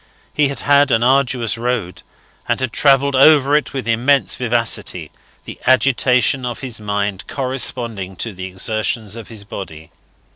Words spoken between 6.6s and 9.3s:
his mind corresponding to the exertions of